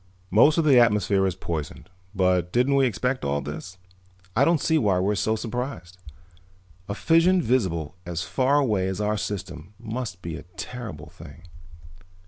[0.31, 1.87] "Most of the atmosphere is poisoned.
[2.15, 3.77] But didn't we expect all this?
[4.35, 5.99] I don't see why we're so surprised.
[6.89, 11.43] A fission visible as far away as our system must be a terrible thing."